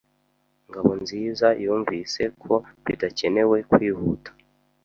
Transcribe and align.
Ngabonziza 0.67 1.47
yumvise 1.63 2.23
ko 2.43 2.53
bidakenewe 2.85 3.57
kwihuta. 3.71 4.29